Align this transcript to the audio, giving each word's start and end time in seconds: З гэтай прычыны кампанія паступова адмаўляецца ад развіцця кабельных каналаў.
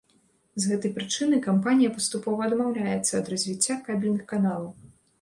З 0.63 0.71
гэтай 0.71 0.93
прычыны 0.95 1.41
кампанія 1.49 1.93
паступова 1.99 2.49
адмаўляецца 2.49 3.13
ад 3.23 3.33
развіцця 3.37 3.81
кабельных 3.87 4.29
каналаў. 4.37 4.71